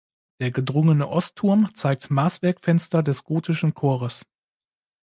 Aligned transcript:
Der 0.39 0.49
gedrungene 0.49 1.07
Ostturm 1.07 1.75
zeigt 1.75 2.09
Maßwerkfenster 2.09 3.03
des 3.03 3.23
gotischen 3.23 3.75
Chores. 3.75 4.25